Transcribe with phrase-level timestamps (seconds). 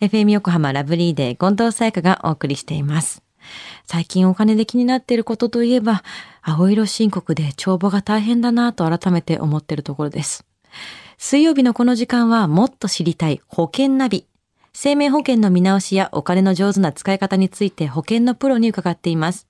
[0.00, 3.22] FM 横浜ラブリーデー近藤沙耶香がお送りしています。
[3.84, 6.02] 最近お金で気になっていることといえば、
[6.40, 10.46] 青色申告で帳簿が大変だなと改めて思っているところです。
[11.18, 14.26] 水曜日のこの時間はもっと知りたい保険ナビ。
[14.72, 19.46] 生命保険の見直しやお金の上手な使い方について保険のプロに伺っています。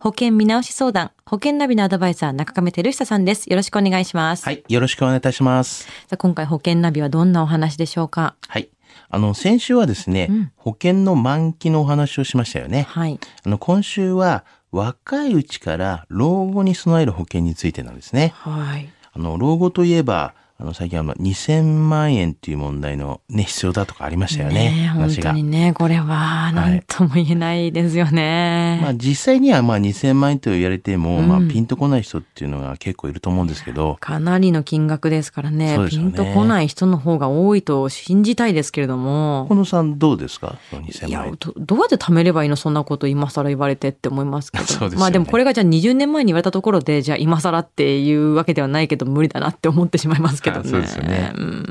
[0.00, 3.46] 保険見直し相談、保険ナビのアドバイザー中亀照久さんです。
[3.46, 4.44] よろしくお願いします。
[4.44, 4.64] はい。
[4.68, 5.84] よろしくお願いいたします。
[5.84, 8.34] さあ今回保険ナビはどんなお話でしょうか？
[8.48, 8.68] はい。
[9.14, 12.86] あの、先週はですね、うん保険の満期のお話をしましたよね。
[12.88, 13.18] はい。
[13.44, 18.32] あの、今週は若いうちから老後に備える保険についてなんですね。
[18.36, 18.88] はい。
[19.12, 24.54] あの、老後といえば、あの、最近あの、2000万円っていう問題のね、必要だとかありましたよね。
[24.70, 25.42] ねえ本話が当に。
[25.42, 28.78] ね、これは何とも言えないですよね。
[28.82, 39.54] まあ実際にはまあ2000万円と言われても、うんまあピンとこない人っていうのが結構いると思うんですけど、かなりの金額ですからねねンとこない人の方が多いと信じたいですけれどもこ。
[39.56, 40.56] のさんどうですか？
[40.70, 41.36] そのい2000や万円。
[41.40, 42.56] どどうやって貯めればいいの？
[42.56, 50.60] そんなこと今更言われてって思いますけど そうですよねまあでもこれがじゃあ20年前に言われたところでじゃあ今更っていうわけではないけど無理だなって思ってしまいますけどね。
[50.60, 51.66] あそうですよねうん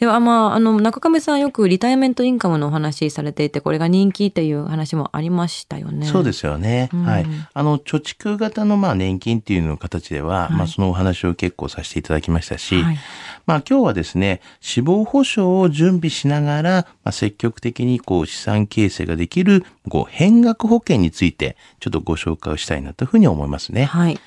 [0.00, 6.06] ではまああの中亀さんよくリタイアメントインカムのお話されていてこれが人気っていう話もありましたよね。
[6.06, 6.88] そうですよね。
[6.94, 7.26] うんはい。
[7.52, 12.98] あの、貯蓄型のまあ年金っていうの形では、はいまあそのお話を結構させていただきましたし、はい
[13.44, 16.70] まあ今日はですね、死亡保障を準備しながら、
[17.04, 23.84] まあ、積極的にこう資産形成ができる、こう変額保険について、ちょっとご紹介をしたいなというふうに思いますね。
[23.84, 24.18] はい。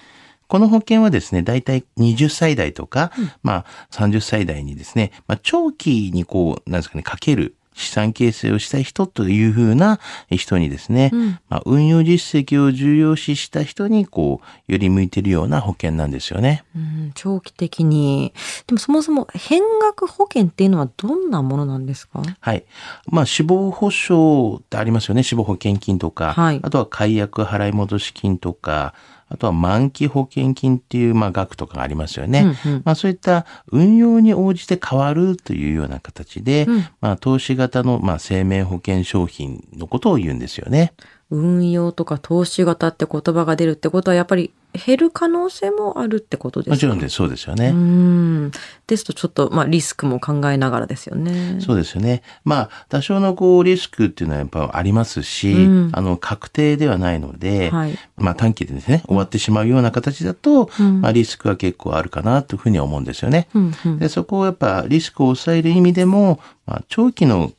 [0.53, 16.63] この保険はですね、だいたい20歳代とか、まあ30歳代にですね、まあ長期にこう、なんですかね、かける資産形成をしたい人というふうな人にですね、うんまあ運用実績を重要視した人にこう、より向いているような保険なんですよね。
[16.75, 18.31] うん、長期的に。
[18.67, 22.21] でもそもそも変額保険っていうのはどんなものなんですか？
[22.39, 22.63] はい。
[23.07, 25.23] まあ死亡保障ってありますよね。
[25.23, 28.93] 死亡保険金とか、はいあとは解約払い戻し金とか、
[29.33, 32.55] あとは満期保険金っていうまあ額とかがありますよね。
[32.65, 40.93] うんうんまあそういった運用に応じて変わるというような形で、うんまあ投資型のまあ生命保険商品のことを言うんですよね。
[41.31, 44.53] 運用とか投資型って言葉が出るってことはやっぱり
[44.85, 46.75] 減る可能性もあるってことですか？
[46.75, 47.15] もちろんです。
[47.15, 47.69] そうですよね。
[47.69, 48.51] うん。
[48.87, 51.59] ですとちょっと、まあ、リスクも考えながらですよね。
[51.61, 52.23] そうですよね。
[52.43, 63.47] まあ、多少のこうリスクっていうのはやっぱありますし、うんあの、確定ではないので、はいまあ短期でですね、終わってしまうような形だと、うんまあリスクは結構あるかなというふうには思うんですよね。
[63.53, 67.51] うんうんで、そこをやっぱリスクを抑える意味でも、まあ長期の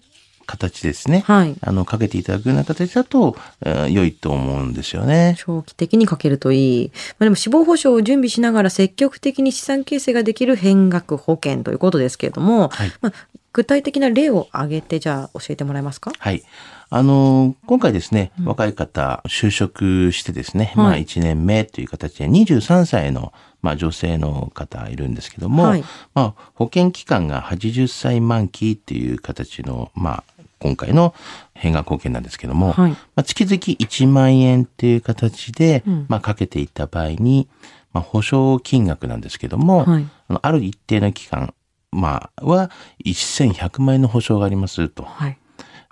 [0.47, 1.25] 形ですね。
[1.27, 1.57] はい。
[1.61, 5.37] あの、かけていただくような形だと、えー良いと思うんですよね。
[5.39, 6.93] 長期的にかけるといい。
[7.19, 13.13] まあ、でも死亡保障を準備しながら積極的に資産形成ができる変額保険ということですけれども、はいまあ、
[13.53, 16.13] 具体的な例を挙げてじゃあ教えてもらえますか？
[16.19, 16.43] はい。
[16.91, 25.85] あの、今回ですね、若い方、就職してですね、まあはい1年目という形で23歳の、まあ女性の方いるんですけども、はい
[26.15, 30.34] まあ保険期間が80歳満期っていう形の、まあ
[30.65, 31.15] 今回の
[31.53, 37.49] 変額保険なんですけども、はいまあ月々1万円っていう形で、うんまあかけていった場合に、
[37.93, 41.53] まあ保証金額なんですけども、はいあのある一定の期間、
[41.93, 42.71] まあは
[43.05, 45.03] 1100万円の保証がありますと。
[45.03, 45.39] はい。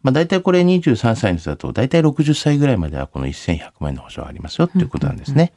[0.02, 5.52] まあ大体これ23歳の人だと大体60歳ぐらいまではこの1100万円の保証がありますよっていうことなんですね。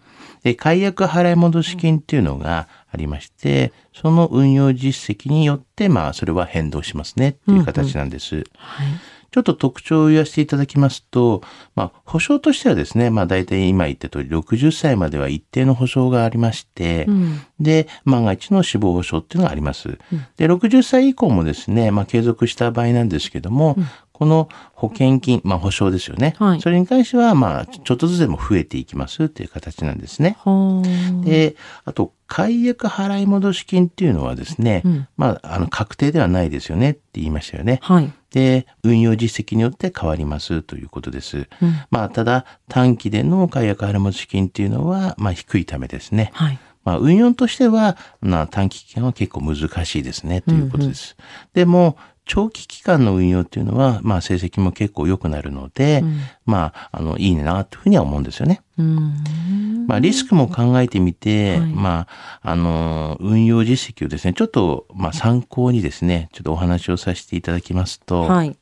[0.45, 8.44] で、解約払い戻し金っていうのがありまして、その運用実績によってまあそれは変動しますねっていう形なんです。
[8.53, 8.88] はい。
[9.31, 11.41] ちょっと特徴を言わせていただきますと、
[11.75, 17.41] まあ、保証としてはですね、まあ、大体今言った通り60歳までは一定の保証がありまして、うん。
[17.59, 19.97] で、万が一の死亡保障っていうのがあります。
[20.38, 23.75] で、60歳以降もですね、まあ、継続した場合なんですけども、
[24.17, 26.35] この保険金、まあ、保証ですよね。
[26.37, 30.37] はいそれに関しては、まあ、ちょっとずつでも増えていきますっていう形なんですね。
[30.39, 31.25] はあ。
[31.25, 37.79] で、あと、解約払い戻し金っていうのはですね、うんまあ、あの、確定ではないですよねって言いましたよね。
[37.81, 38.11] はい。
[38.31, 41.49] で、運用実績によって変わりますということです。
[41.61, 46.31] うんまあ、ただ、短期での解約払い戻し金っていうのは、まあ、低いためですね。
[46.34, 46.59] はい。
[46.85, 51.17] まあ、運用としては、まあ、短期期間は結構難しいですね、ということです。
[51.53, 58.61] でも、長期期間の運用っていうのは、まあ、成績も結構良くなるので、うんまあ、あの、いいな、というふうには思うんですよね。
[58.77, 59.85] うん。
[59.87, 62.07] まあ、リスクも考えてみて、はいま
[62.41, 68.57] あ、あの、運用実績をですね、ちょっと、まあ、参考にですね、ちょっとお話をさせていただきますと、はい。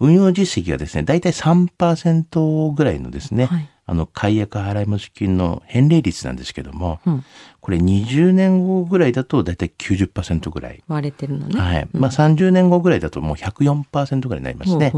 [0.00, 7.24] 運用実績がですね、だいたい3%ぐらいのですね、はいあの、解約払い戻し金の返礼率なんですけども、うん
[7.66, 10.84] これ20年後ぐらいだとだいたい90%ぐらい。
[10.86, 11.60] 割れてるのね。
[11.60, 11.88] はい。
[11.92, 14.92] まあ30年後ぐらいだともう104%ぐらいになりますね。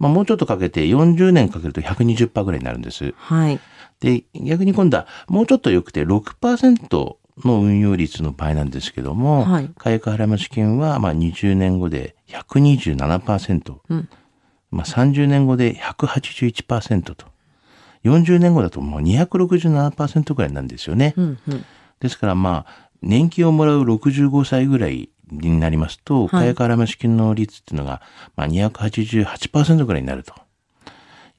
[0.00, 3.14] まあもうちょっとかけて40年かけると120%ぐらいになるんです。
[3.16, 3.60] はい。
[4.00, 14.08] で、逆に今度はもうちょっと良くて6%の運用率の場合なんですけども、はい解約払い増し金はまあ20年後で127%、うん
[14.72, 17.26] まあ30年後で181%と、
[18.04, 21.14] 40年後だともう267%ぐらいなんですよね。
[21.16, 21.64] うんうん。
[22.00, 28.02] ですからまあ、年金をもらう65歳ぐらいになりますと、はい解約払い増し金の率っていうのが、
[28.36, 30.34] まあ、288%ぐらいになると。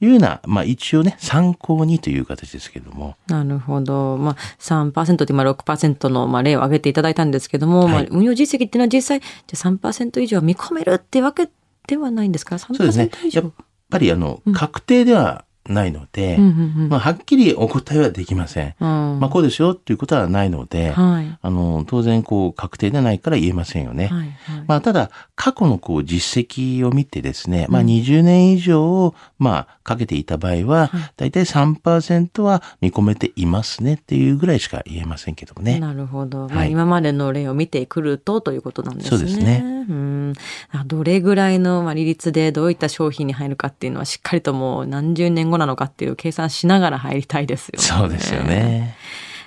[0.00, 3.16] いうような、まあ一応ね、参考にという形ですけども。
[3.28, 4.18] なるほど。
[4.18, 11.48] まあ、3%で今6%の、まあ、例を挙げていただいたんですけども、まあはい、運用実績っていうのは実際、じゃあ3%以上見込めるってわけ
[11.86, 13.10] ではないんですか ?3% そうですね。
[13.24, 13.42] 以上。
[13.42, 13.52] やっ
[13.88, 18.74] ぱりあの、確定ではないので、うんうんうんまあ、はっきりお答えはできません。
[18.80, 21.38] うんまあこうですよっていうことはないので、はい。
[21.40, 24.06] あの、当然こう確定でないから言えませんよね。
[24.06, 24.18] はい。
[24.18, 24.30] はい。
[24.66, 35.78] まあ、ただ、過去のこう実績を見てですね、まあ、20年以上、まあ、かけていた場合は、だいたい3%は見込めていますねっていうぐらいしか言えませんけどもね。
[35.80, 36.48] なるほど。
[36.48, 39.10] まあ、はい今までの例を見てくるとということなんですね。
[39.10, 40.32] そうですねうん。
[40.72, 47.82] あどれぐらいのまあ利率でどういった商品に入るかっていうのはしっかりともう何十年後なのかっていう計算しながら入りたいですよね。
[47.84, 48.42] そうですよ。
[48.42, 48.96] ね。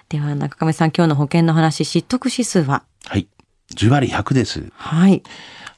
[0.10, 2.84] では中亀さん今日の保険の話、知得指数は？
[3.06, 3.28] はい。
[3.76, 4.72] 10割100です。
[4.74, 5.22] はい。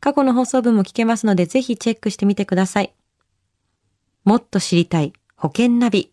[0.00, 2.92] 過去の放送分も聞けますのでぜひチェックしてみてください。
[4.24, 6.12] もっと知りたい保険ナビ。